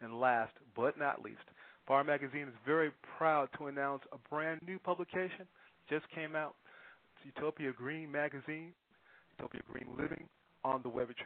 [0.00, 1.38] And last but not least,
[1.86, 5.46] Power Magazine is very proud to announce a brand new publication.
[5.88, 6.54] Just came out.
[7.16, 8.72] It's Utopia Green Magazine,
[9.36, 10.28] Utopia Green Living,
[10.64, 11.16] on the web at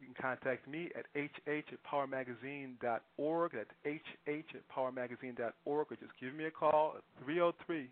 [0.00, 3.52] you can contact me at hh at powermagazine.org.
[3.52, 7.88] That's hh at powermagazine.org, or just give me a call at 303.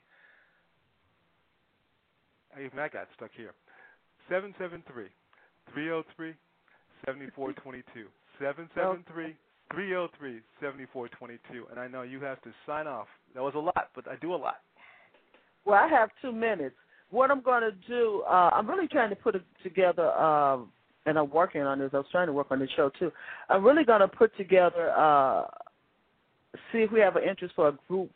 [2.65, 3.53] Even I got stuck here.
[4.29, 5.09] 773
[5.73, 6.35] 303
[7.05, 8.09] 7422.
[8.39, 9.37] 773
[9.73, 11.67] 303 7422.
[11.71, 13.09] And I know you have to sign off.
[13.35, 14.57] That was a lot, but I do a lot.
[15.65, 16.77] Well, I have two minutes.
[17.11, 20.71] What I'm going to do, uh, I'm really trying to put together, um,
[21.07, 21.91] and I'm working on this.
[21.93, 23.13] I was trying to work on the show too.
[23.49, 25.45] I'm really going to put together, uh,
[26.73, 28.11] see if we have an interest for a group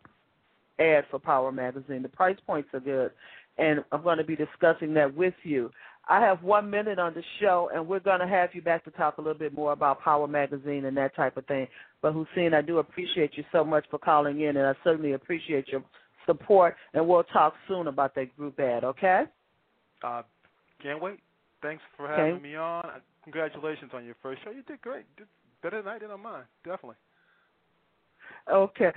[0.81, 2.03] ad for Power Magazine.
[2.03, 3.13] The price points are good,
[3.59, 5.71] and I'm going to be discussing that with you.
[6.09, 8.91] I have one minute on the show, and we're going to have you back to
[8.93, 11.69] talk a little bit more about Power Magazine and that type of thing.
[12.03, 15.69] But Hussein, I do appreciate you so much for calling in, and I certainly appreciate
[15.69, 15.85] your
[16.27, 16.75] support.
[16.95, 18.83] And we'll talk soon about that group ad.
[18.83, 19.25] Okay?
[20.03, 20.23] Uh,
[20.83, 21.21] can't wait.
[21.63, 22.43] Thanks for having okay.
[22.43, 22.89] me on.
[23.25, 24.51] Congratulations on your first show.
[24.51, 25.05] You did great.
[25.17, 25.29] You did
[25.63, 26.45] better than I did on mine.
[26.65, 26.97] Definitely.
[28.51, 28.91] Okay.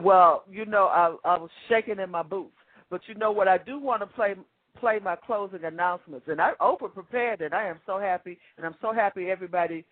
[0.00, 2.56] Well, you know, I, I was shaking in my boots,
[2.90, 3.48] but you know what?
[3.48, 4.34] I do want to play
[4.80, 7.52] play my closing announcements, and I over prepared it.
[7.52, 9.84] I am so happy, and I'm so happy everybody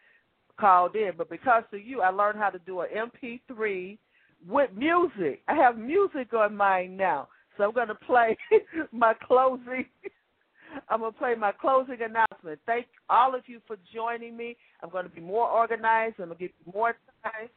[0.58, 1.12] called in.
[1.16, 2.88] But because of you, I learned how to do an
[3.24, 3.98] MP3
[4.46, 5.42] with music.
[5.48, 8.36] I have music on mine now, so I'm going to play
[8.92, 9.86] my closing.
[10.88, 12.58] I'm going to play my closing announcement.
[12.64, 14.56] Thank all of you for joining me.
[14.82, 16.16] I'm going to be more organized.
[16.18, 17.48] I'm going to give you more time.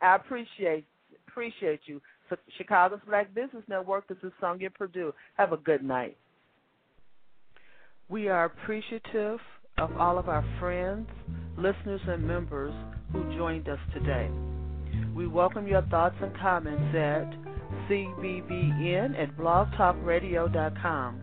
[0.00, 0.86] I appreciate
[1.28, 2.00] appreciate you.
[2.56, 4.08] Chicago's Black Business Network.
[4.08, 5.12] This is Sonja Perdue.
[5.36, 6.16] Have a good night.
[8.08, 9.40] We are appreciative
[9.78, 11.08] of all of our friends,
[11.58, 12.72] listeners, and members
[13.12, 14.30] who joined us today.
[15.14, 17.32] We welcome your thoughts and comments at
[17.88, 21.22] cbbn at blogtalkradio.com.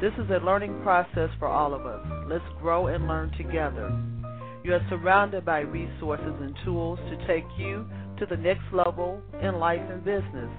[0.00, 2.06] This is a learning process for all of us.
[2.28, 3.90] Let's grow and learn together.
[4.62, 7.86] You are surrounded by resources and tools to take you
[8.18, 10.50] to the next level in life and business.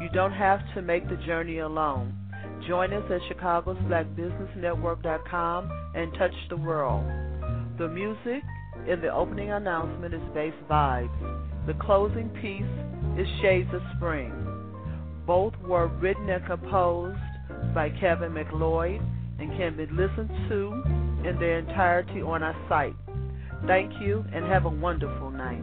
[0.00, 2.16] You don't have to make the journey alone.
[2.66, 7.04] Join us at Chicago's BlackBusinessNetwork.com and touch the world.
[7.78, 8.42] The music
[8.88, 11.66] in the opening announcement is Bass Vibes.
[11.66, 14.32] The closing piece is Shades of Spring.
[15.26, 17.18] Both were written and composed
[17.74, 19.00] by Kevin MacLeod
[19.38, 20.82] and can be listened to
[21.28, 22.94] in their entirety on our site.
[23.66, 25.62] Thank you and have a wonderful night.